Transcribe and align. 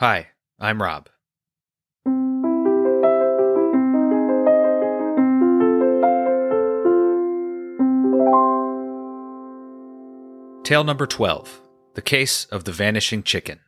Hi, 0.00 0.28
I'm 0.58 0.80
Rob. 0.80 1.10
Tale 10.64 10.84
number 10.84 11.06
12 11.06 11.60
The 11.92 12.00
Case 12.00 12.46
of 12.46 12.64
the 12.64 12.72
Vanishing 12.72 13.22
Chicken. 13.22 13.60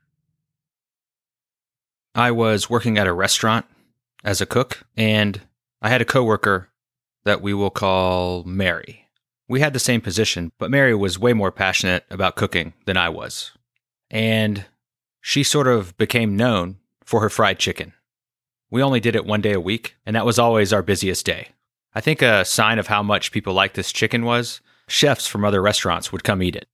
I 2.15 2.31
was 2.31 2.71
working 2.71 2.97
at 2.97 3.07
a 3.07 3.13
restaurant 3.13 3.67
as 4.25 4.41
a 4.41 4.47
cook, 4.47 4.85
and 4.97 5.43
I 5.83 5.91
had 5.91 6.01
a 6.01 6.07
coworker 6.07 6.71
that 7.27 7.43
we 7.43 7.53
will 7.53 7.69
call 7.69 8.43
Mary. 8.45 9.07
We 9.49 9.61
had 9.61 9.75
the 9.75 9.79
same 9.79 10.01
position, 10.01 10.53
but 10.59 10.71
Mary 10.71 10.95
was 10.95 11.19
way 11.19 11.35
more 11.35 11.53
passionate 11.53 12.07
about 12.09 12.37
cooking 12.37 12.73
than 12.87 12.97
I 12.97 13.11
was. 13.11 13.51
And 14.11 14.65
she 15.23 15.43
sort 15.43 15.67
of 15.67 15.97
became 15.97 16.37
known 16.37 16.77
for 17.03 17.21
her 17.21 17.31
fried 17.31 17.59
chicken. 17.59 17.95
We 18.71 18.83
only 18.83 19.01
did 19.01 19.17
it 19.17 19.25
one 19.25 19.41
day 19.41 19.53
a 19.53 19.61
week, 19.61 19.97
and 20.05 20.15
that 20.15 20.27
was 20.27 20.39
always 20.39 20.73
our 20.73 20.83
busiest 20.83 21.25
day. 21.25 21.49
I 21.95 22.01
think 22.01 22.21
a 22.21 22.45
sign 22.45 22.79
of 22.79 22.89
how 22.89 23.03
much 23.03 23.33
people 23.33 23.55
liked 23.55 23.77
this 23.77 23.93
chicken 23.93 24.25
was 24.25 24.61
chefs 24.89 25.27
from 25.27 25.45
other 25.45 25.63
restaurants 25.63 26.13
would 26.13 26.25
come 26.25 26.43
eat 26.43 26.57
it. 26.57 26.69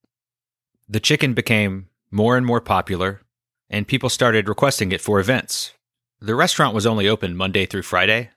The 0.88 1.00
chicken 1.00 1.34
became 1.34 1.88
more 2.10 2.36
and 2.36 2.46
more 2.46 2.60
popular, 2.60 3.20
and 3.69 3.86
people 3.86 4.08
started 4.08 4.48
requesting 4.48 4.92
it 4.92 5.00
for 5.00 5.20
events. 5.20 5.74
The 6.20 6.34
restaurant 6.34 6.74
was 6.74 6.86
only 6.86 7.06
open 7.06 7.36
Monday 7.36 7.66
through 7.66 7.83
Friday, 7.83 8.30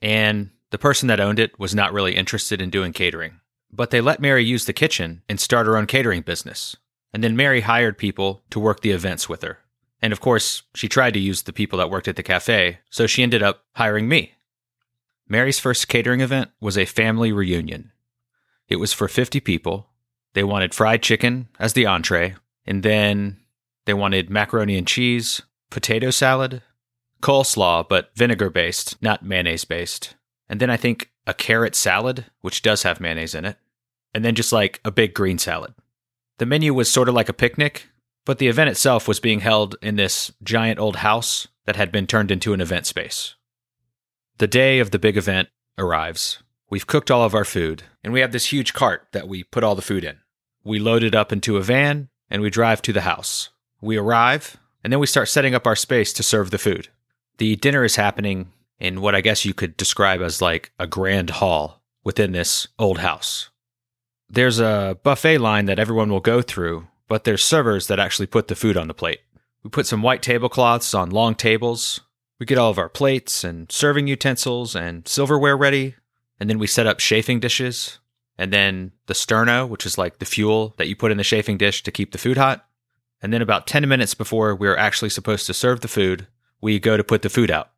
and 0.00 0.50
the 0.70 0.78
person 0.78 1.08
that 1.08 1.20
owned 1.20 1.38
it 1.38 1.58
was 1.58 1.74
not 1.74 1.92
really 1.92 2.16
interested 2.16 2.60
in 2.60 2.70
doing 2.70 2.92
catering. 2.92 3.40
But 3.70 3.90
they 3.90 4.00
let 4.00 4.20
Mary 4.20 4.44
use 4.44 4.64
the 4.64 4.72
kitchen 4.72 5.22
and 5.28 5.38
start 5.38 5.66
her 5.66 5.76
own 5.76 5.86
catering 5.86 6.22
business. 6.22 6.76
And 7.12 7.22
then 7.22 7.36
Mary 7.36 7.62
hired 7.62 7.98
people 7.98 8.42
to 8.50 8.60
work 8.60 8.80
the 8.80 8.90
events 8.90 9.28
with 9.28 9.42
her. 9.42 9.58
And 10.00 10.12
of 10.12 10.20
course, 10.20 10.62
she 10.74 10.88
tried 10.88 11.14
to 11.14 11.20
use 11.20 11.42
the 11.42 11.52
people 11.52 11.78
that 11.78 11.90
worked 11.90 12.08
at 12.08 12.16
the 12.16 12.22
cafe, 12.22 12.78
so 12.90 13.06
she 13.06 13.22
ended 13.22 13.42
up 13.42 13.64
hiring 13.74 14.08
me. 14.08 14.34
Mary's 15.28 15.58
first 15.58 15.88
catering 15.88 16.20
event 16.20 16.50
was 16.60 16.78
a 16.78 16.84
family 16.84 17.32
reunion. 17.32 17.92
It 18.68 18.76
was 18.76 18.92
for 18.92 19.08
50 19.08 19.40
people. 19.40 19.88
They 20.34 20.44
wanted 20.44 20.74
fried 20.74 21.02
chicken 21.02 21.48
as 21.58 21.72
the 21.72 21.86
entree, 21.86 22.36
and 22.66 22.82
then 22.82 23.38
they 23.86 23.94
wanted 23.94 24.30
macaroni 24.30 24.76
and 24.76 24.86
cheese, 24.86 25.42
potato 25.70 26.10
salad, 26.10 26.62
coleslaw, 27.22 27.88
but 27.88 28.10
vinegar 28.14 28.50
based, 28.50 29.00
not 29.02 29.24
mayonnaise 29.24 29.64
based. 29.64 30.14
And 30.48 30.60
then 30.60 30.70
I 30.70 30.76
think 30.76 31.10
a 31.26 31.34
carrot 31.34 31.74
salad, 31.74 32.26
which 32.40 32.62
does 32.62 32.82
have 32.84 33.00
mayonnaise 33.00 33.34
in 33.34 33.44
it. 33.44 33.56
And 34.14 34.24
then 34.24 34.34
just 34.34 34.52
like 34.52 34.80
a 34.84 34.90
big 34.90 35.12
green 35.12 35.38
salad. 35.38 35.74
The 36.38 36.46
menu 36.46 36.72
was 36.72 36.90
sort 36.90 37.08
of 37.08 37.14
like 37.14 37.28
a 37.28 37.34
picnic, 37.34 37.88
but 38.28 38.36
the 38.36 38.48
event 38.48 38.68
itself 38.68 39.08
was 39.08 39.20
being 39.20 39.40
held 39.40 39.76
in 39.80 39.96
this 39.96 40.30
giant 40.42 40.78
old 40.78 40.96
house 40.96 41.48
that 41.64 41.76
had 41.76 41.90
been 41.90 42.06
turned 42.06 42.30
into 42.30 42.52
an 42.52 42.60
event 42.60 42.84
space. 42.84 43.36
The 44.36 44.46
day 44.46 44.80
of 44.80 44.90
the 44.90 44.98
big 44.98 45.16
event 45.16 45.48
arrives. 45.78 46.42
We've 46.68 46.86
cooked 46.86 47.10
all 47.10 47.24
of 47.24 47.34
our 47.34 47.46
food, 47.46 47.84
and 48.04 48.12
we 48.12 48.20
have 48.20 48.32
this 48.32 48.52
huge 48.52 48.74
cart 48.74 49.08
that 49.12 49.28
we 49.28 49.44
put 49.44 49.64
all 49.64 49.74
the 49.74 49.80
food 49.80 50.04
in. 50.04 50.18
We 50.62 50.78
load 50.78 51.04
it 51.04 51.14
up 51.14 51.32
into 51.32 51.56
a 51.56 51.62
van, 51.62 52.10
and 52.28 52.42
we 52.42 52.50
drive 52.50 52.82
to 52.82 52.92
the 52.92 53.00
house. 53.00 53.48
We 53.80 53.96
arrive, 53.96 54.58
and 54.84 54.92
then 54.92 55.00
we 55.00 55.06
start 55.06 55.30
setting 55.30 55.54
up 55.54 55.66
our 55.66 55.74
space 55.74 56.12
to 56.12 56.22
serve 56.22 56.50
the 56.50 56.58
food. 56.58 56.88
The 57.38 57.56
dinner 57.56 57.82
is 57.82 57.96
happening 57.96 58.52
in 58.78 59.00
what 59.00 59.14
I 59.14 59.22
guess 59.22 59.46
you 59.46 59.54
could 59.54 59.74
describe 59.78 60.20
as 60.20 60.42
like 60.42 60.70
a 60.78 60.86
grand 60.86 61.30
hall 61.30 61.80
within 62.04 62.32
this 62.32 62.68
old 62.78 62.98
house. 62.98 63.48
There's 64.28 64.60
a 64.60 64.98
buffet 65.02 65.38
line 65.38 65.64
that 65.64 65.78
everyone 65.78 66.10
will 66.10 66.20
go 66.20 66.42
through, 66.42 66.88
but 67.08 67.24
there's 67.24 67.42
servers 67.42 67.86
that 67.88 67.98
actually 67.98 68.26
put 68.26 68.48
the 68.48 68.54
food 68.54 68.76
on 68.76 68.86
the 68.86 68.94
plate. 68.94 69.20
We 69.62 69.70
put 69.70 69.86
some 69.86 70.02
white 70.02 70.22
tablecloths 70.22 70.94
on 70.94 71.10
long 71.10 71.34
tables. 71.34 72.00
We 72.38 72.46
get 72.46 72.58
all 72.58 72.70
of 72.70 72.78
our 72.78 72.88
plates 72.88 73.42
and 73.42 73.70
serving 73.72 74.06
utensils 74.06 74.76
and 74.76 75.08
silverware 75.08 75.56
ready. 75.56 75.96
And 76.38 76.48
then 76.48 76.58
we 76.58 76.66
set 76.66 76.86
up 76.86 76.98
chafing 76.98 77.40
dishes. 77.40 77.98
And 78.36 78.52
then 78.52 78.92
the 79.06 79.14
sterno, 79.14 79.68
which 79.68 79.84
is 79.84 79.98
like 79.98 80.18
the 80.18 80.24
fuel 80.24 80.74
that 80.76 80.86
you 80.86 80.94
put 80.94 81.10
in 81.10 81.18
the 81.18 81.24
chafing 81.24 81.58
dish 81.58 81.82
to 81.82 81.90
keep 81.90 82.12
the 82.12 82.18
food 82.18 82.36
hot. 82.36 82.66
And 83.20 83.32
then 83.32 83.42
about 83.42 83.66
10 83.66 83.88
minutes 83.88 84.14
before 84.14 84.54
we're 84.54 84.76
actually 84.76 85.10
supposed 85.10 85.46
to 85.46 85.54
serve 85.54 85.80
the 85.80 85.88
food, 85.88 86.28
we 86.60 86.78
go 86.78 86.96
to 86.96 87.02
put 87.02 87.22
the 87.22 87.28
food 87.28 87.50
out. 87.50 87.70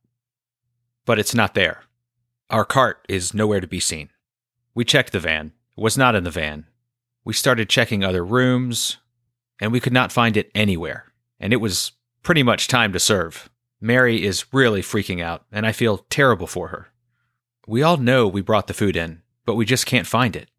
But 1.07 1.19
it's 1.19 1.35
not 1.35 1.55
there. 1.55 1.85
Our 2.51 2.67
cart 2.67 3.07
is 3.09 3.33
nowhere 3.33 3.61
to 3.61 3.67
be 3.67 3.81
seen. 3.81 4.11
We 4.75 4.85
checked 4.85 5.13
the 5.13 5.21
van 5.21 5.53
It 5.77 5.81
was 5.81 5.97
not 5.97 6.15
in 6.15 6.25
the 6.25 6.31
van. 6.31 6.67
We 7.25 7.33
started 7.33 7.71
checking 7.71 8.05
other 8.05 8.25
rooms, 8.25 8.99
and 9.61 9.71
we 9.71 9.81
could 9.81 9.93
not 9.93 10.13
find 10.13 10.37
it 10.37 10.51
anywhere. 10.55 11.13
And 11.39 11.53
it 11.53 11.59
was 11.59 11.93
pretty 12.23 12.43
much 12.43 12.69
time 12.69 12.93
to 12.93 12.99
serve. 12.99 13.51
Mary 13.81 14.25
is 14.25 14.53
really 14.53 14.83
freaking 14.83 15.23
out, 15.23 15.45
and 15.53 15.67
I 15.67 15.73
feel 15.73 16.05
terrible 16.11 16.47
for 16.47 16.69
her. 16.69 16.89
We 17.67 17.83
all 17.83 17.97
know 17.97 18.27
we 18.27 18.41
brought 18.41 18.67
the 18.67 18.75
food 18.75 18.97
in, 18.97 19.23
but 19.47 19.55
we 19.55 19.65
just 19.65 19.87
can't 19.87 20.07
find 20.07 20.37
it. 20.37 20.51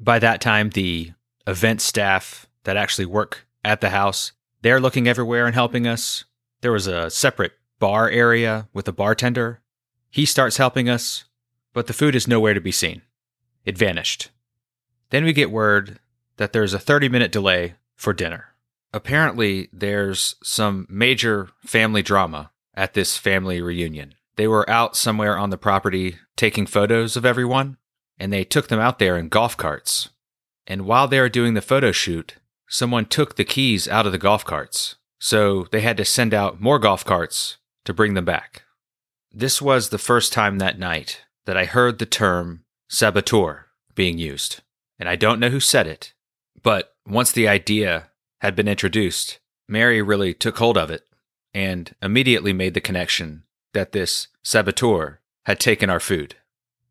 By 0.00 0.18
that 0.18 0.40
time, 0.40 0.70
the 0.70 1.12
event 1.46 1.80
staff 1.80 2.46
that 2.64 2.76
actually 2.76 3.06
work 3.06 3.46
at 3.64 3.80
the 3.80 3.90
house, 3.90 4.32
they're 4.62 4.80
looking 4.80 5.06
everywhere 5.06 5.46
and 5.46 5.54
helping 5.54 5.86
us. 5.86 6.24
There 6.60 6.72
was 6.72 6.86
a 6.86 7.10
separate 7.10 7.52
bar 7.78 8.08
area 8.08 8.68
with 8.72 8.88
a 8.88 8.92
bartender. 8.92 9.60
He 10.10 10.24
starts 10.24 10.56
helping 10.56 10.88
us, 10.88 11.24
but 11.72 11.86
the 11.86 11.92
food 11.92 12.14
is 12.14 12.28
nowhere 12.28 12.54
to 12.54 12.60
be 12.60 12.72
seen. 12.72 13.02
It 13.64 13.78
vanished. 13.78 14.30
Then 15.10 15.24
we 15.24 15.32
get 15.32 15.50
word 15.50 15.98
that 16.36 16.52
there's 16.52 16.74
a 16.74 16.78
30 16.78 17.08
minute 17.08 17.32
delay 17.32 17.74
for 17.94 18.12
dinner. 18.12 18.54
Apparently, 18.92 19.68
there's 19.72 20.36
some 20.42 20.86
major 20.88 21.48
family 21.64 22.02
drama 22.02 22.50
at 22.74 22.94
this 22.94 23.16
family 23.16 23.60
reunion. 23.60 24.14
They 24.36 24.46
were 24.46 24.68
out 24.68 24.96
somewhere 24.96 25.36
on 25.36 25.50
the 25.50 25.58
property 25.58 26.18
taking 26.36 26.66
photos 26.66 27.16
of 27.16 27.24
everyone, 27.24 27.76
and 28.18 28.32
they 28.32 28.44
took 28.44 28.68
them 28.68 28.80
out 28.80 28.98
there 28.98 29.16
in 29.16 29.28
golf 29.28 29.56
carts. 29.56 30.10
And 30.66 30.82
while 30.86 31.08
they 31.08 31.20
were 31.20 31.28
doing 31.28 31.54
the 31.54 31.62
photo 31.62 31.92
shoot, 31.92 32.36
someone 32.68 33.06
took 33.06 33.36
the 33.36 33.44
keys 33.44 33.88
out 33.88 34.06
of 34.06 34.12
the 34.12 34.18
golf 34.18 34.44
carts, 34.44 34.96
so 35.18 35.66
they 35.72 35.80
had 35.80 35.96
to 35.96 36.04
send 36.04 36.32
out 36.32 36.60
more 36.60 36.78
golf 36.78 37.04
carts 37.04 37.58
to 37.84 37.94
bring 37.94 38.14
them 38.14 38.24
back. 38.24 38.62
This 39.30 39.60
was 39.60 39.88
the 39.88 39.98
first 39.98 40.32
time 40.32 40.58
that 40.58 40.78
night 40.78 41.22
that 41.46 41.56
I 41.56 41.64
heard 41.64 41.98
the 41.98 42.06
term 42.06 42.64
saboteur 42.88 43.66
being 43.94 44.18
used. 44.18 44.60
And 44.98 45.08
I 45.08 45.16
don't 45.16 45.40
know 45.40 45.48
who 45.48 45.60
said 45.60 45.86
it, 45.86 46.12
but 46.62 46.94
once 47.06 47.32
the 47.32 47.48
idea 47.48 48.10
had 48.40 48.54
been 48.54 48.68
introduced, 48.68 49.40
Mary 49.68 50.02
really 50.02 50.34
took 50.34 50.58
hold 50.58 50.76
of 50.76 50.90
it 50.90 51.06
and 51.54 51.94
immediately 52.02 52.52
made 52.52 52.74
the 52.74 52.80
connection 52.80 53.44
that 53.72 53.92
this 53.92 54.28
saboteur 54.42 55.20
had 55.46 55.58
taken 55.58 55.90
our 55.90 56.00
food. 56.00 56.36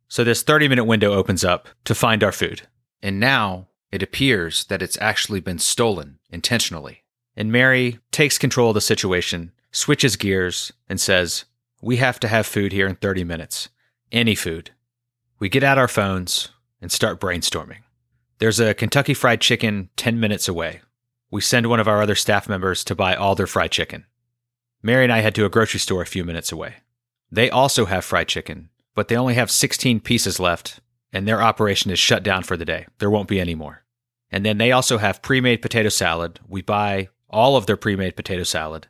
So 0.07 0.23
this 0.23 0.43
30 0.43 0.67
minute 0.67 0.83
window 0.83 1.13
opens 1.13 1.43
up 1.43 1.69
to 1.85 1.95
find 1.95 2.23
our 2.23 2.31
food. 2.31 2.63
And 3.01 3.19
now 3.19 3.67
it 3.91 4.03
appears 4.03 4.65
that 4.65 4.81
it's 4.81 4.97
actually 4.99 5.39
been 5.39 5.59
stolen 5.59 6.19
intentionally. 6.29 7.03
And 7.35 7.51
Mary 7.51 7.99
takes 8.11 8.37
control 8.37 8.69
of 8.69 8.73
the 8.75 8.81
situation, 8.81 9.51
switches 9.71 10.15
gears, 10.15 10.71
and 10.89 10.99
says, 10.99 11.45
We 11.81 11.97
have 11.97 12.19
to 12.21 12.27
have 12.27 12.45
food 12.45 12.73
here 12.73 12.87
in 12.87 12.95
30 12.95 13.23
minutes. 13.23 13.69
Any 14.11 14.35
food. 14.35 14.71
We 15.39 15.49
get 15.49 15.63
out 15.63 15.77
our 15.77 15.87
phones 15.87 16.49
and 16.81 16.91
start 16.91 17.19
brainstorming. 17.19 17.79
There's 18.41 18.59
a 18.59 18.73
Kentucky 18.73 19.13
Fried 19.13 19.39
Chicken 19.39 19.91
10 19.97 20.19
minutes 20.19 20.47
away. 20.47 20.81
We 21.29 21.41
send 21.41 21.67
one 21.67 21.79
of 21.79 21.87
our 21.87 22.01
other 22.01 22.15
staff 22.15 22.49
members 22.49 22.83
to 22.85 22.95
buy 22.95 23.13
all 23.13 23.35
their 23.35 23.45
fried 23.45 23.69
chicken. 23.69 24.07
Mary 24.81 25.03
and 25.03 25.13
I 25.13 25.19
head 25.19 25.35
to 25.35 25.45
a 25.45 25.49
grocery 25.49 25.79
store 25.79 26.01
a 26.01 26.07
few 26.07 26.23
minutes 26.23 26.51
away. 26.51 26.77
They 27.31 27.51
also 27.51 27.85
have 27.85 28.03
fried 28.03 28.27
chicken, 28.27 28.69
but 28.95 29.09
they 29.09 29.15
only 29.15 29.35
have 29.35 29.51
16 29.51 29.99
pieces 29.99 30.39
left, 30.39 30.79
and 31.13 31.27
their 31.27 31.39
operation 31.39 31.91
is 31.91 31.99
shut 31.99 32.23
down 32.23 32.41
for 32.41 32.57
the 32.57 32.65
day. 32.65 32.87
There 32.97 33.11
won't 33.11 33.27
be 33.27 33.39
any 33.39 33.53
more. 33.53 33.83
And 34.31 34.43
then 34.43 34.57
they 34.57 34.71
also 34.71 34.97
have 34.97 35.21
pre 35.21 35.39
made 35.39 35.61
potato 35.61 35.89
salad. 35.89 36.39
We 36.47 36.63
buy 36.63 37.09
all 37.29 37.55
of 37.55 37.67
their 37.67 37.77
pre 37.77 37.95
made 37.95 38.15
potato 38.15 38.41
salad. 38.41 38.87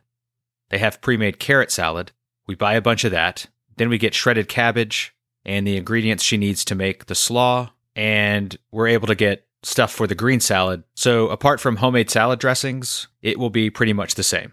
They 0.70 0.78
have 0.78 1.02
pre 1.02 1.18
made 1.18 1.38
carrot 1.38 1.70
salad. 1.70 2.12
We 2.46 2.54
buy 2.54 2.72
a 2.72 2.80
bunch 2.80 3.04
of 3.04 3.12
that. 3.12 3.48
Then 3.76 3.90
we 3.90 3.98
get 3.98 4.14
shredded 4.14 4.48
cabbage, 4.48 5.14
and 5.44 5.66
the 5.66 5.76
ingredients 5.76 6.24
she 6.24 6.38
needs 6.38 6.64
to 6.64 6.74
make 6.74 7.04
the 7.04 7.14
slaw, 7.14 7.72
and 7.94 8.56
we're 8.70 8.88
able 8.88 9.06
to 9.06 9.14
get 9.14 9.46
stuff 9.62 9.92
for 9.92 10.06
the 10.06 10.14
green 10.14 10.40
salad. 10.40 10.82
So, 10.94 11.28
apart 11.28 11.60
from 11.60 11.76
homemade 11.76 12.10
salad 12.10 12.38
dressings, 12.38 13.08
it 13.22 13.38
will 13.38 13.50
be 13.50 13.70
pretty 13.70 13.92
much 13.92 14.14
the 14.14 14.22
same. 14.22 14.52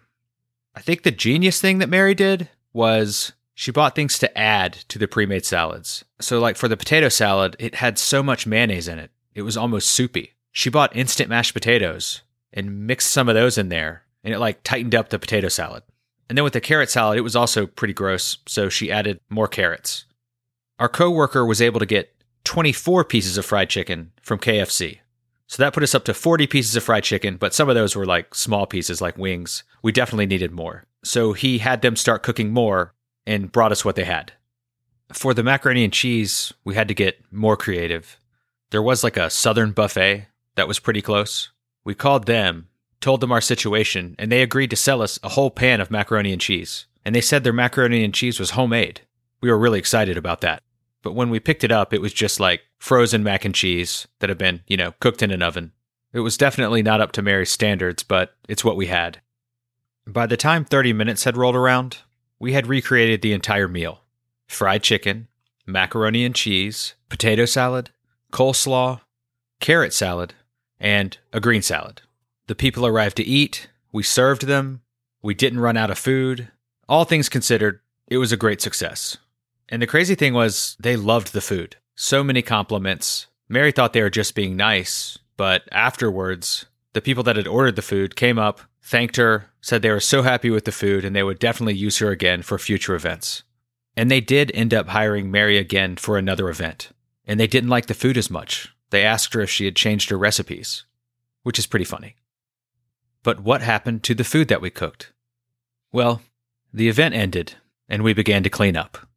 I 0.75 0.81
think 0.81 1.03
the 1.03 1.12
genius 1.12 1.59
thing 1.59 1.80
that 1.80 1.89
Mary 1.89 2.13
did 2.13 2.50
was 2.74 3.33
she 3.53 3.71
bought 3.71 3.95
things 3.95 4.19
to 4.19 4.38
add 4.38 4.74
to 4.74 5.00
the 5.00 5.07
pre 5.07 5.25
made 5.25 5.45
salads. 5.45 6.06
So, 6.19 6.39
like 6.39 6.57
for 6.57 6.68
the 6.68 6.77
potato 6.77 7.09
salad, 7.09 7.56
it 7.59 7.75
had 7.75 7.97
so 7.97 8.21
much 8.24 8.47
mayonnaise 8.47 8.88
in 8.88 9.00
it, 9.00 9.12
it 9.33 9.41
was 9.41 9.57
almost 9.57 9.89
soupy. 9.89 10.33
She 10.51 10.69
bought 10.69 10.95
instant 10.95 11.30
mashed 11.30 11.53
potatoes 11.53 12.21
and 12.53 12.88
mixed 12.88 13.12
some 13.12 13.30
of 13.30 13.36
those 13.36 13.57
in 13.57 13.69
there, 13.69 14.03
and 14.24 14.33
it 14.33 14.39
like 14.39 14.63
tightened 14.63 14.95
up 14.95 15.09
the 15.09 15.19
potato 15.19 15.50
salad. 15.50 15.83
And 16.27 16.38
then 16.38 16.44
with 16.44 16.53
the 16.53 16.62
carrot 16.62 16.89
salad, 16.89 17.18
it 17.18 17.21
was 17.21 17.36
also 17.36 17.65
pretty 17.65 17.94
gross, 17.94 18.38
so 18.45 18.69
she 18.69 18.91
added 18.91 19.19
more 19.30 19.47
carrots. 19.47 20.06
Our 20.77 20.89
coworker 20.89 21.45
was 21.45 21.62
able 21.62 21.80
to 21.80 21.86
get 21.86 22.13
24 22.44 23.03
pieces 23.06 23.38
of 23.38 23.45
fried 23.45 23.69
chicken 23.69 24.12
from 24.21 24.39
KFC. 24.39 25.00
So 25.47 25.63
that 25.63 25.74
put 25.74 25.83
us 25.83 25.95
up 25.95 26.06
to 26.06 26.13
40 26.13 26.45
pieces 26.47 26.75
of 26.75 26.83
fried 26.83 27.03
chicken, 27.03 27.38
but 27.38 27.53
some 27.53 27.69
of 27.69 27.75
those 27.75 27.95
were 27.95 28.06
like 28.06 28.36
small 28.36 28.68
pieces, 28.68 29.01
like 29.01 29.18
wings. 29.18 29.63
We 29.81 29.91
definitely 29.91 30.27
needed 30.27 30.51
more. 30.51 30.86
So 31.03 31.33
he 31.33 31.57
had 31.57 31.81
them 31.81 31.95
start 31.95 32.24
cooking 32.24 32.51
more 32.51 32.94
and 33.25 33.51
brought 33.51 33.71
us 33.71 33.83
what 33.83 33.95
they 33.95 34.03
had. 34.03 34.33
For 35.12 35.33
the 35.33 35.44
macaroni 35.44 35.83
and 35.83 35.94
cheese, 35.94 36.53
we 36.63 36.75
had 36.75 36.88
to 36.88 36.94
get 36.94 37.24
more 37.31 37.57
creative. 37.57 38.19
There 38.69 38.81
was 38.83 39.03
like 39.03 39.18
a 39.18 39.31
southern 39.31 39.71
buffet 39.71 40.27
that 40.56 40.68
was 40.68 40.77
pretty 40.77 41.01
close. 41.01 41.50
We 41.83 41.95
called 41.95 42.27
them, 42.27 42.68
told 43.01 43.21
them 43.21 43.31
our 43.31 43.41
situation, 43.41 44.15
and 44.19 44.31
they 44.31 44.44
agreed 44.44 44.69
to 44.69 44.75
sell 44.75 45.01
us 45.01 45.19
a 45.24 45.30
whole 45.30 45.50
pan 45.50 45.81
of 45.81 45.89
macaroni 45.89 46.31
and 46.31 46.41
cheese. 46.41 46.86
And 47.03 47.15
they 47.15 47.21
said 47.21 47.44
their 47.44 47.53
macaroni 47.53 48.03
and 48.03 48.13
cheese 48.13 48.39
was 48.39 48.51
homemade. 48.51 49.01
We 49.41 49.50
were 49.50 49.57
really 49.57 49.80
excited 49.80 50.18
about 50.18 50.41
that. 50.41 50.62
But 51.01 51.13
when 51.13 51.30
we 51.30 51.40
picked 51.40 51.63
it 51.63 51.72
up, 51.72 51.94
it 51.94 52.01
was 52.01 52.13
just 52.13 52.40
like 52.40 52.62
frozen 52.78 53.24
mac 53.24 53.46
and 53.46 53.56
cheese 53.56 54.07
that 54.19 54.30
had 54.30 54.38
been, 54.38 54.62
you 54.68 54.78
know, 54.78 54.94
cooked 55.00 55.24
in 55.24 55.31
an 55.31 55.42
oven. 55.42 55.72
It 56.12 56.19
was 56.22 56.38
definitely 56.38 56.81
not 56.81 57.01
up 57.01 57.12
to 57.13 57.22
Mary's 57.22 57.51
standards, 57.51 58.04
but 58.04 58.36
it's 58.48 58.63
what 58.63 58.75
we 58.75 58.88
had. 58.88 59.22
By 60.07 60.25
the 60.25 60.38
time 60.38 60.66
30 60.66 60.94
minutes 60.94 61.24
had 61.24 61.38
rolled 61.38 61.56
around, 61.56 62.00
we 62.40 62.54
had 62.54 62.68
recreated 62.68 63.22
the 63.22 63.34
entire 63.34 63.68
meal 63.68 64.01
fried 64.48 64.81
chicken, 64.81 65.28
macaroni 65.68 66.25
and 66.25 66.34
cheese, 66.34 66.96
potato 67.07 67.46
salad, 67.46 67.92
coleslaw, 68.34 69.00
carrot 69.60 69.94
salad, 69.94 70.34
and 70.80 71.19
a 71.31 71.40
green 71.40 71.62
salad. 71.62 72.01
The 72.48 72.56
people 72.56 72.86
arrived 72.88 73.18
to 73.18 73.24
eat, 73.24 73.69
we 73.92 74.01
served 74.01 74.48
them, 74.48 74.81
we 75.22 75.36
didn't 75.36 75.60
run 75.60 75.78
out 75.78 75.92
of 75.92 76.00
food. 76.00 76.50
All 76.88 77.06
things 77.06 77.30
considered, 77.30 77.80
it 78.07 78.18
was 78.18 78.31
a 78.31 78.38
great 78.38 78.62
success. 78.62 79.18
And 79.69 79.81
the 79.81 79.88
crazy 79.88 80.16
thing 80.16 80.33
was, 80.33 80.75
they 80.80 80.95
loved 80.95 81.31
the 81.31 81.42
food. 81.42 81.77
So 81.95 82.24
many 82.24 82.42
compliments. 82.42 83.27
Mary 83.48 83.71
thought 83.71 83.94
they 83.94 84.01
were 84.01 84.10
just 84.10 84.36
being 84.36 84.56
nice, 84.56 85.18
but 85.38 85.63
afterwards, 85.71 86.66
the 86.94 87.01
people 87.01 87.24
that 87.24 87.36
had 87.36 87.48
ordered 87.48 87.75
the 87.75 87.81
food 87.81 88.16
came 88.16 88.39
up, 88.39 88.62
thanked 88.81 89.18
her, 89.18 89.51
said 89.62 89.81
they 89.81 89.92
were 89.92 90.00
so 90.00 90.24
happy 90.24 90.50
with 90.50 90.66
the 90.66 90.71
food 90.71 91.06
and 91.06 91.16
they 91.16 91.24
would 91.24 91.39
definitely 91.39 91.75
use 91.75 92.00
her 92.00 92.10
again 92.10 92.42
for 92.42 92.57
future 92.57 92.95
events. 92.95 93.44
And 93.95 94.10
they 94.10 94.21
did 94.21 94.51
end 94.54 94.74
up 94.74 94.88
hiring 94.88 95.30
Mary 95.30 95.57
again 95.57 95.98
for 95.98 96.18
another 96.18 96.50
event. 96.50 96.89
And 97.25 97.39
they 97.39 97.48
didn't 97.48 97.69
like 97.69 97.86
the 97.86 97.94
food 97.94 98.18
as 98.18 98.30
much. 98.30 98.74
They 98.89 99.04
asked 99.04 99.33
her 99.33 99.42
if 99.42 99.50
she 99.50 99.65
had 99.65 99.75
changed 99.75 100.10
her 100.10 100.18
recipes, 100.18 100.86
which 101.44 101.60
is 101.60 101.68
pretty 101.68 101.86
funny. 101.86 102.15
But 103.24 103.42
what 103.42 103.62
happened 103.62 104.04
to 104.04 104.15
the 104.15 104.24
food 104.24 104.48
that 104.48 104.62
we 104.62 104.69
cooked? 104.69 105.12
Well, 105.92 106.22
the 106.74 106.89
event 106.89 107.13
ended 107.13 107.56
and 107.88 108.04
we 108.04 108.13
began 108.13 108.44
to 108.44 108.50
clean 108.50 108.77
up. 108.77 109.09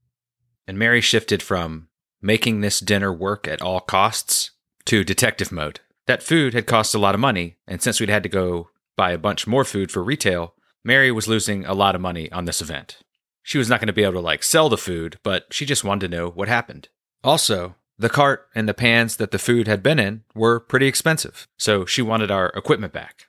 And 0.66 0.78
Mary 0.78 1.00
shifted 1.00 1.42
from 1.42 1.88
making 2.20 2.60
this 2.60 2.80
dinner 2.80 3.12
work 3.12 3.48
at 3.48 3.60
all 3.60 3.80
costs 3.80 4.52
to 4.86 5.04
detective 5.04 5.52
mode. 5.52 5.80
That 6.06 6.22
food 6.22 6.54
had 6.54 6.66
cost 6.66 6.94
a 6.94 6.98
lot 6.98 7.14
of 7.14 7.20
money, 7.20 7.56
and 7.66 7.82
since 7.82 8.00
we'd 8.00 8.08
had 8.08 8.22
to 8.22 8.28
go 8.28 8.70
buy 8.96 9.12
a 9.12 9.18
bunch 9.18 9.46
more 9.46 9.64
food 9.64 9.90
for 9.90 10.02
retail, 10.02 10.54
Mary 10.84 11.12
was 11.12 11.28
losing 11.28 11.64
a 11.64 11.74
lot 11.74 11.94
of 11.94 12.00
money 12.00 12.30
on 12.32 12.44
this 12.44 12.60
event. 12.60 12.98
She 13.42 13.58
was 13.58 13.68
not 13.68 13.80
going 13.80 13.88
to 13.88 13.92
be 13.92 14.02
able 14.02 14.14
to 14.14 14.20
like 14.20 14.42
sell 14.42 14.68
the 14.68 14.78
food, 14.78 15.18
but 15.22 15.46
she 15.50 15.66
just 15.66 15.84
wanted 15.84 16.10
to 16.10 16.16
know 16.16 16.28
what 16.28 16.48
happened. 16.48 16.88
Also, 17.24 17.74
the 17.98 18.08
cart 18.08 18.48
and 18.54 18.68
the 18.68 18.74
pans 18.74 19.16
that 19.16 19.30
the 19.30 19.38
food 19.38 19.68
had 19.68 19.82
been 19.82 19.98
in 19.98 20.22
were 20.34 20.58
pretty 20.58 20.86
expensive, 20.86 21.46
so 21.56 21.84
she 21.84 22.02
wanted 22.02 22.30
our 22.30 22.48
equipment 22.50 22.92
back. 22.92 23.26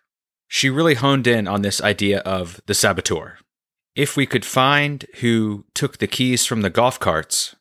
She 0.47 0.69
really 0.69 0.95
honed 0.95 1.27
in 1.27 1.47
on 1.47 1.62
this 1.62 1.81
idea 1.81 2.19
of 2.19 2.62
the 2.65 2.74
saboteur. 2.74 3.39
If 3.95 4.17
we 4.17 4.25
could 4.25 4.43
find 4.43 5.05
who 5.19 5.65
took 5.75 5.99
the 5.99 6.07
keys 6.07 6.47
from 6.47 6.61
the 6.61 6.71
golf 6.71 6.99
carts, 6.99 7.55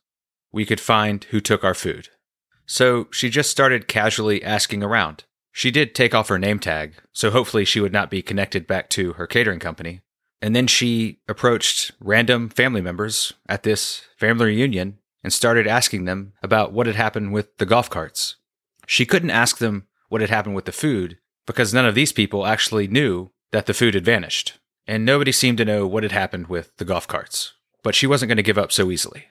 we 0.51 0.65
could 0.65 0.79
find 0.79 1.23
who 1.25 1.39
took 1.39 1.63
our 1.63 1.75
food. 1.75 2.09
So 2.65 3.07
she 3.11 3.29
just 3.29 3.51
started 3.51 3.87
casually 3.87 4.43
asking 4.43 4.81
around. 4.81 5.25
She 5.51 5.69
did 5.69 5.93
take 5.93 6.15
off 6.15 6.29
her 6.29 6.39
name 6.39 6.57
tag, 6.57 6.95
so 7.11 7.29
hopefully 7.29 7.65
she 7.65 7.79
would 7.79 7.93
not 7.93 8.09
be 8.09 8.23
connected 8.23 8.65
back 8.65 8.89
to 8.91 9.13
her 9.13 9.27
catering 9.27 9.59
company. 9.59 10.01
And 10.41 10.55
then 10.55 10.65
she 10.65 11.19
approached 11.27 11.91
random 11.99 12.49
family 12.49 12.81
members 12.81 13.33
at 13.47 13.61
this 13.61 14.01
family 14.17 14.47
reunion 14.47 14.97
and 15.23 15.31
started 15.31 15.67
asking 15.67 16.05
them 16.05 16.33
about 16.41 16.73
what 16.73 16.87
had 16.87 16.95
happened 16.95 17.31
with 17.31 17.55
the 17.57 17.65
golf 17.67 17.91
carts. 17.91 18.37
She 18.87 19.05
couldn't 19.05 19.29
ask 19.29 19.59
them 19.59 19.85
what 20.09 20.21
had 20.21 20.31
happened 20.31 20.55
with 20.55 20.65
the 20.65 20.71
food 20.71 21.19
because 21.45 21.73
none 21.73 21.85
of 21.85 21.93
these 21.95 22.11
people 22.11 22.47
actually 22.47 22.87
knew 22.87 23.29
that 23.51 23.67
the 23.67 23.73
food 23.73 23.93
had 23.93 24.03
vanished, 24.03 24.57
and 24.87 25.05
nobody 25.05 25.31
seemed 25.31 25.57
to 25.59 25.65
know 25.65 25.87
what 25.87 26.03
had 26.03 26.11
happened 26.11 26.47
with 26.47 26.75
the 26.77 26.85
golf 26.85 27.07
carts. 27.07 27.53
But 27.83 27.95
she 27.95 28.07
wasn't 28.07 28.29
going 28.29 28.37
to 28.37 28.43
give 28.43 28.57
up 28.57 28.71
so 28.71 28.91
easily. 28.91 29.25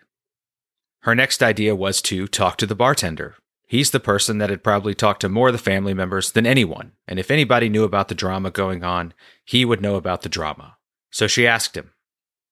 Her 1.01 1.15
next 1.15 1.43
idea 1.43 1.75
was 1.75 2.01
to 2.03 2.29
talk 2.29 2.57
to 2.59 2.67
the 2.67 2.75
bartender. 2.75 3.37
He's 3.67 3.91
the 3.91 4.01
person 4.01 4.39
that 4.39 4.51
had 4.51 4.63
probably 4.63 4.95
talked 4.95 5.23
to 5.23 5.29
more 5.29 5.49
of 5.49 5.55
the 5.55 5.59
family 5.59 5.95
members 5.95 6.33
than 6.33 6.47
anyone, 6.47 6.93
and 7.09 7.19
if 7.19 7.31
anybody 7.31 7.69
knew 7.69 7.85
about 7.85 8.09
the 8.09 8.15
drama 8.15 8.51
going 8.51 8.85
on, 8.85 9.15
he 9.45 9.65
would 9.65 9.81
know 9.81 9.97
about 9.97 10.23
the 10.23 10.29
drama. 10.29 10.77
So 11.11 11.27
she 11.27 11.47
asked 11.47 11.77
him, 11.77 11.93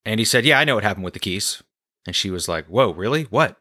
and 0.04 0.18
he 0.18 0.24
said, 0.24 0.44
Yeah, 0.44 0.58
I 0.58 0.64
know 0.64 0.76
what 0.76 0.84
happened 0.84 1.04
with 1.04 1.14
the 1.14 1.20
keys. 1.20 1.62
And 2.06 2.16
she 2.16 2.30
was 2.30 2.48
like, 2.48 2.66
Whoa, 2.66 2.92
really? 2.92 3.24
What? 3.24 3.56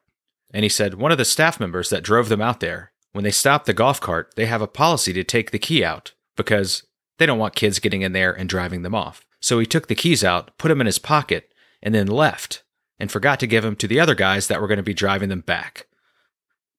And 0.54 0.64
he 0.64 0.70
said, 0.70 0.96
One 0.96 1.12
of 1.12 1.18
the 1.18 1.26
staff 1.26 1.60
members 1.60 1.90
that 1.90 2.04
drove 2.04 2.30
them 2.30 2.42
out 2.42 2.60
there, 2.60 2.94
when 3.12 3.24
they 3.24 3.32
stop 3.32 3.66
the 3.66 3.74
golf 3.74 4.00
cart, 4.00 4.34
they 4.36 4.46
have 4.46 4.62
a 4.62 4.68
policy 4.68 5.14
to 5.14 5.24
take 5.24 5.52
the 5.52 5.60
key 5.60 5.84
out 5.84 6.14
because 6.38 6.84
they 7.18 7.26
don't 7.26 7.40
want 7.40 7.56
kids 7.56 7.80
getting 7.80 8.02
in 8.02 8.14
there 8.14 8.32
and 8.32 8.48
driving 8.48 8.82
them 8.84 8.96
off. 8.96 9.26
So 9.40 9.60
he 9.60 9.66
took 9.66 9.88
the 9.88 9.96
keys 9.96 10.24
out, 10.24 10.58
put 10.58 10.70
them 10.70 10.82
in 10.82 10.88
his 10.88 11.00
pocket, 11.00 11.54
and 11.82 11.96
then 11.96 12.08
left, 12.08 12.64
and 13.00 13.12
forgot 13.12 13.40
to 13.40 13.48
give 13.48 13.64
them 13.64 13.76
to 13.78 13.88
the 13.88 14.00
other 14.00 14.16
guys 14.16 14.48
that 14.48 14.60
were 14.60 14.68
going 14.68 14.78
to 14.78 14.84
be 14.84 14.94
driving 14.94 15.30
them 15.30 15.42
back. 15.42 15.88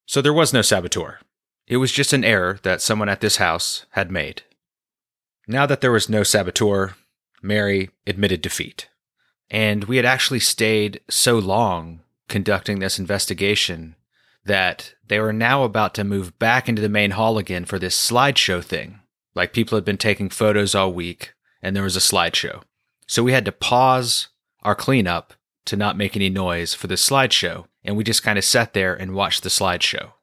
So 0.05 0.21
there 0.21 0.33
was 0.33 0.53
no 0.53 0.61
saboteur. 0.61 1.19
It 1.67 1.77
was 1.77 1.91
just 1.91 2.13
an 2.13 2.23
error 2.23 2.59
that 2.63 2.81
someone 2.81 3.09
at 3.09 3.21
this 3.21 3.37
house 3.37 3.85
had 3.91 4.11
made. 4.11 4.43
Now 5.47 5.65
that 5.65 5.81
there 5.81 5.91
was 5.91 6.09
no 6.09 6.23
saboteur, 6.23 6.95
Mary 7.41 7.89
admitted 8.05 8.41
defeat. 8.41 8.87
And 9.49 9.85
we 9.85 9.97
had 9.97 10.05
actually 10.05 10.39
stayed 10.39 11.01
so 11.09 11.37
long 11.39 12.01
conducting 12.27 12.79
this 12.79 12.99
investigation 12.99 13.95
that 14.45 14.93
they 15.07 15.19
were 15.19 15.33
now 15.33 15.63
about 15.63 15.93
to 15.95 16.03
move 16.03 16.37
back 16.39 16.69
into 16.69 16.81
the 16.81 16.89
main 16.89 17.11
hall 17.11 17.37
again 17.37 17.65
for 17.65 17.77
this 17.77 17.95
slideshow 17.95 18.63
thing. 18.63 18.99
Like 19.35 19.53
people 19.53 19.75
had 19.75 19.85
been 19.85 19.97
taking 19.97 20.29
photos 20.29 20.73
all 20.73 20.93
week, 20.93 21.33
and 21.61 21.75
there 21.75 21.83
was 21.83 21.95
a 21.95 21.99
slideshow. 21.99 22.63
So 23.07 23.23
we 23.23 23.33
had 23.33 23.45
to 23.45 23.51
pause 23.51 24.29
our 24.63 24.75
cleanup 24.75 25.33
to 25.65 25.75
not 25.75 25.97
make 25.97 26.15
any 26.15 26.29
noise 26.29 26.73
for 26.73 26.87
the 26.87 26.95
slideshow, 26.95 27.65
and 27.83 27.95
we 27.95 28.03
just 28.03 28.23
kind 28.23 28.37
of 28.37 28.45
sat 28.45 28.73
there 28.73 28.95
and 28.95 29.13
watched 29.13 29.43
the 29.43 29.49
slideshow. 29.49 30.13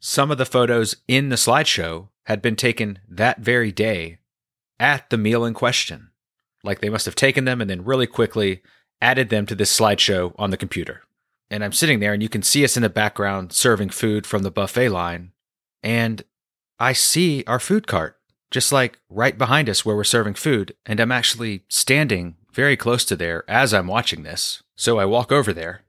Some 0.00 0.30
of 0.30 0.38
the 0.38 0.46
photos 0.46 0.96
in 1.08 1.28
the 1.28 1.36
slideshow 1.36 2.08
had 2.24 2.42
been 2.42 2.56
taken 2.56 2.98
that 3.08 3.40
very 3.40 3.72
day 3.72 4.18
at 4.78 5.10
the 5.10 5.18
meal 5.18 5.44
in 5.44 5.54
question. 5.54 6.10
Like 6.62 6.80
they 6.80 6.90
must 6.90 7.06
have 7.06 7.14
taken 7.14 7.44
them 7.44 7.60
and 7.60 7.68
then 7.68 7.84
really 7.84 8.06
quickly 8.06 8.62
added 9.00 9.28
them 9.28 9.46
to 9.46 9.54
this 9.54 9.78
slideshow 9.78 10.34
on 10.38 10.50
the 10.50 10.56
computer. 10.56 11.02
And 11.50 11.62
I'm 11.62 11.72
sitting 11.72 12.00
there 12.00 12.12
and 12.12 12.22
you 12.22 12.28
can 12.28 12.42
see 12.42 12.64
us 12.64 12.76
in 12.76 12.82
the 12.82 12.88
background 12.88 13.52
serving 13.52 13.90
food 13.90 14.26
from 14.26 14.42
the 14.42 14.50
buffet 14.50 14.88
line. 14.88 15.32
And 15.82 16.22
I 16.78 16.94
see 16.94 17.44
our 17.46 17.60
food 17.60 17.86
cart 17.86 18.18
just 18.54 18.70
like 18.70 19.00
right 19.10 19.36
behind 19.36 19.68
us 19.68 19.84
where 19.84 19.96
we're 19.96 20.04
serving 20.04 20.34
food. 20.34 20.76
And 20.86 21.00
I'm 21.00 21.10
actually 21.10 21.64
standing 21.68 22.36
very 22.52 22.76
close 22.76 23.04
to 23.06 23.16
there 23.16 23.42
as 23.50 23.74
I'm 23.74 23.88
watching 23.88 24.22
this. 24.22 24.62
So 24.76 25.00
I 25.00 25.06
walk 25.06 25.32
over 25.32 25.52
there 25.52 25.80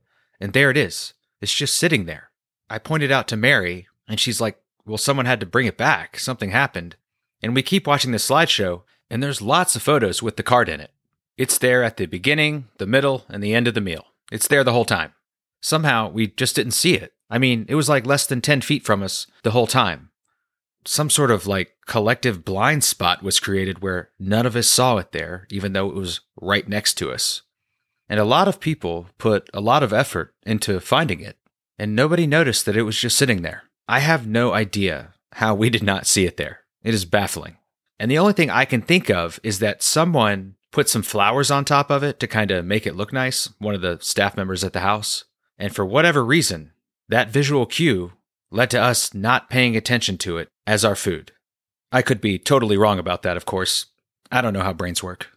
and 0.41 0.51
there 0.51 0.71
it 0.71 0.77
is. 0.77 1.13
It's 1.39 1.53
just 1.53 1.77
sitting 1.77 2.05
there. 2.05 2.31
I 2.67 2.79
pointed 2.79 3.11
out 3.11 3.27
to 3.27 3.37
Mary 3.37 3.87
and 4.07 4.19
she's 4.19 4.41
like, 4.41 4.59
well, 4.83 4.97
someone 4.97 5.27
had 5.27 5.39
to 5.41 5.45
bring 5.45 5.67
it 5.67 5.77
back. 5.77 6.17
Something 6.17 6.49
happened. 6.49 6.95
And 7.39 7.53
we 7.53 7.61
keep 7.61 7.85
watching 7.85 8.11
the 8.11 8.17
slideshow 8.17 8.81
and 9.11 9.21
there's 9.21 9.43
lots 9.43 9.75
of 9.75 9.83
photos 9.83 10.23
with 10.23 10.35
the 10.35 10.41
card 10.41 10.67
in 10.67 10.81
it. 10.81 10.89
It's 11.37 11.59
there 11.59 11.83
at 11.83 11.97
the 11.97 12.07
beginning, 12.07 12.69
the 12.79 12.87
middle, 12.87 13.25
and 13.29 13.43
the 13.43 13.53
end 13.53 13.67
of 13.67 13.75
the 13.75 13.79
meal. 13.81 14.05
It's 14.31 14.47
there 14.47 14.63
the 14.63 14.73
whole 14.73 14.85
time. 14.85 15.13
Somehow 15.61 16.09
we 16.09 16.25
just 16.25 16.55
didn't 16.55 16.71
see 16.71 16.95
it. 16.95 17.13
I 17.29 17.37
mean, 17.37 17.67
it 17.69 17.75
was 17.75 17.89
like 17.89 18.07
less 18.07 18.25
than 18.25 18.41
10 18.41 18.61
feet 18.61 18.83
from 18.83 19.03
us 19.03 19.27
the 19.43 19.51
whole 19.51 19.67
time. 19.67 20.09
Some 20.85 21.09
sort 21.09 21.31
of 21.31 21.47
like 21.47 21.75
collective 21.87 22.45
blind 22.45 22.83
spot 22.83 23.23
was 23.23 23.39
created 23.39 23.81
where 23.81 24.11
none 24.19 24.45
of 24.45 24.55
us 24.55 24.67
saw 24.67 24.97
it 24.97 25.11
there, 25.11 25.47
even 25.49 25.73
though 25.73 25.89
it 25.89 25.95
was 25.95 26.21
right 26.39 26.67
next 26.67 26.93
to 26.95 27.11
us. 27.11 27.41
And 28.07 28.19
a 28.19 28.25
lot 28.25 28.47
of 28.47 28.59
people 28.59 29.07
put 29.17 29.49
a 29.53 29.61
lot 29.61 29.81
of 29.81 29.91
effort 29.91 30.33
into 30.45 30.79
finding 30.79 31.21
it, 31.21 31.37
and 31.79 31.95
nobody 31.95 32.27
noticed 32.27 32.65
that 32.65 32.77
it 32.77 32.83
was 32.83 32.99
just 32.99 33.17
sitting 33.17 33.41
there. 33.41 33.63
I 33.87 33.99
have 33.99 34.27
no 34.27 34.53
idea 34.53 35.13
how 35.33 35.55
we 35.55 35.69
did 35.69 35.83
not 35.83 36.05
see 36.05 36.25
it 36.25 36.37
there. 36.37 36.61
It 36.83 36.93
is 36.93 37.05
baffling. 37.05 37.57
And 37.99 38.11
the 38.11 38.19
only 38.19 38.33
thing 38.33 38.49
I 38.49 38.65
can 38.65 38.81
think 38.81 39.09
of 39.09 39.39
is 39.43 39.59
that 39.59 39.81
someone 39.81 40.55
put 40.71 40.89
some 40.89 41.01
flowers 41.01 41.49
on 41.49 41.65
top 41.65 41.89
of 41.89 42.03
it 42.03 42.19
to 42.19 42.27
kind 42.27 42.51
of 42.51 42.65
make 42.65 42.85
it 42.85 42.95
look 42.95 43.11
nice, 43.11 43.49
one 43.59 43.73
of 43.73 43.81
the 43.81 43.97
staff 44.01 44.37
members 44.37 44.63
at 44.63 44.73
the 44.73 44.81
house. 44.81 45.23
And 45.57 45.73
for 45.73 45.85
whatever 45.85 46.23
reason, 46.23 46.73
that 47.09 47.29
visual 47.29 47.65
cue 47.65 48.13
led 48.51 48.69
to 48.71 48.81
us 48.81 49.13
not 49.13 49.49
paying 49.49 49.75
attention 49.75 50.17
to 50.19 50.37
it 50.37 50.49
as 50.67 50.85
our 50.85 50.95
food. 50.95 51.31
I 51.91 52.01
could 52.01 52.21
be 52.21 52.37
totally 52.37 52.77
wrong 52.77 52.99
about 52.99 53.21
that, 53.23 53.37
of 53.37 53.45
course. 53.45 53.87
I 54.31 54.41
don't 54.41 54.53
know 54.53 54.63
how 54.63 54.73
brains 54.73 55.03
work. 55.03 55.29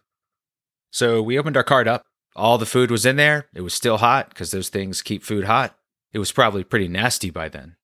So 0.91 1.21
we 1.21 1.37
opened 1.37 1.57
our 1.57 1.63
cart 1.63 1.87
up. 1.87 2.03
All 2.35 2.57
the 2.57 2.65
food 2.65 2.91
was 2.91 3.05
in 3.05 3.15
there. 3.15 3.47
It 3.53 3.61
was 3.61 3.73
still 3.73 3.97
hot 3.97 4.29
because 4.29 4.51
those 4.51 4.69
things 4.69 5.01
keep 5.01 5.23
food 5.23 5.45
hot. 5.45 5.75
It 6.13 6.19
was 6.19 6.31
probably 6.31 6.63
pretty 6.63 6.87
nasty 6.87 7.29
by 7.29 7.49
then. 7.49 7.75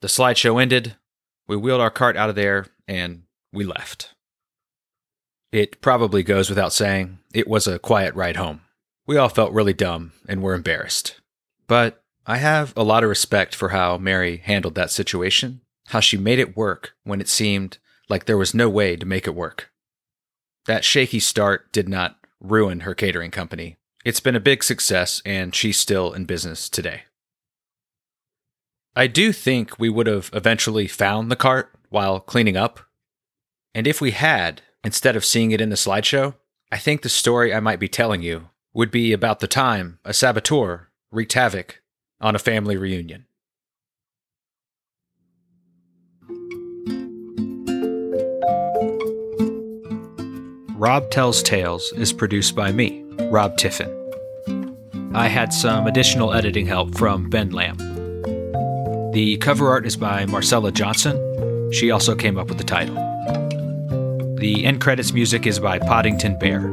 The 0.00 0.08
slideshow 0.08 0.60
ended. 0.60 0.96
We 1.46 1.56
wheeled 1.56 1.80
our 1.80 1.90
cart 1.90 2.16
out 2.16 2.30
of 2.30 2.34
there 2.34 2.66
and 2.88 3.22
we 3.52 3.64
left. 3.64 4.14
It 5.52 5.80
probably 5.80 6.22
goes 6.22 6.48
without 6.48 6.72
saying, 6.72 7.18
it 7.32 7.46
was 7.46 7.66
a 7.66 7.78
quiet 7.78 8.14
ride 8.14 8.36
home. 8.36 8.62
We 9.06 9.16
all 9.16 9.28
felt 9.28 9.52
really 9.52 9.74
dumb 9.74 10.12
and 10.26 10.42
were 10.42 10.54
embarrassed. 10.54 11.20
But 11.66 12.02
I 12.26 12.38
have 12.38 12.72
a 12.76 12.82
lot 12.82 13.04
of 13.04 13.10
respect 13.10 13.54
for 13.54 13.68
how 13.68 13.98
Mary 13.98 14.38
handled 14.38 14.74
that 14.76 14.90
situation, 14.90 15.60
how 15.88 16.00
she 16.00 16.16
made 16.16 16.38
it 16.38 16.56
work 16.56 16.94
when 17.04 17.20
it 17.20 17.28
seemed 17.28 17.78
like 18.08 18.24
there 18.24 18.38
was 18.38 18.54
no 18.54 18.68
way 18.68 18.96
to 18.96 19.06
make 19.06 19.26
it 19.26 19.34
work. 19.34 19.70
That 20.66 20.84
shaky 20.84 21.20
start 21.20 21.72
did 21.72 21.88
not 21.88 22.16
ruin 22.40 22.80
her 22.80 22.94
catering 22.94 23.30
company. 23.30 23.76
It's 24.04 24.20
been 24.20 24.36
a 24.36 24.40
big 24.40 24.62
success, 24.62 25.22
and 25.24 25.54
she's 25.54 25.78
still 25.78 26.12
in 26.12 26.24
business 26.24 26.68
today. 26.68 27.02
I 28.96 29.06
do 29.06 29.32
think 29.32 29.78
we 29.78 29.88
would 29.88 30.06
have 30.06 30.30
eventually 30.32 30.86
found 30.86 31.30
the 31.30 31.36
cart 31.36 31.72
while 31.88 32.20
cleaning 32.20 32.56
up. 32.56 32.80
And 33.74 33.86
if 33.86 34.00
we 34.00 34.12
had, 34.12 34.62
instead 34.84 35.16
of 35.16 35.24
seeing 35.24 35.50
it 35.50 35.60
in 35.60 35.70
the 35.70 35.76
slideshow, 35.76 36.34
I 36.70 36.78
think 36.78 37.02
the 37.02 37.08
story 37.08 37.52
I 37.52 37.60
might 37.60 37.80
be 37.80 37.88
telling 37.88 38.22
you 38.22 38.50
would 38.72 38.90
be 38.90 39.12
about 39.12 39.40
the 39.40 39.46
time 39.46 39.98
a 40.04 40.12
saboteur 40.12 40.90
wreaked 41.10 41.32
havoc 41.32 41.82
on 42.20 42.34
a 42.34 42.40
family 42.40 42.76
reunion. 42.76 43.26
Rob 50.84 51.10
Tells 51.10 51.42
Tales 51.42 51.92
is 51.96 52.12
produced 52.12 52.54
by 52.54 52.70
me, 52.70 53.02
Rob 53.30 53.56
Tiffin. 53.56 53.90
I 55.14 55.28
had 55.28 55.50
some 55.50 55.86
additional 55.86 56.34
editing 56.34 56.66
help 56.66 56.94
from 56.98 57.30
Ben 57.30 57.52
Lamb. 57.52 57.78
The 59.14 59.38
cover 59.38 59.70
art 59.70 59.86
is 59.86 59.96
by 59.96 60.26
Marcella 60.26 60.70
Johnson. 60.70 61.72
She 61.72 61.90
also 61.90 62.14
came 62.14 62.36
up 62.36 62.48
with 62.48 62.58
the 62.58 62.64
title. 62.64 62.96
The 64.36 64.66
end 64.66 64.82
credits 64.82 65.14
music 65.14 65.46
is 65.46 65.58
by 65.58 65.78
Poddington 65.78 66.38
Bear. 66.38 66.70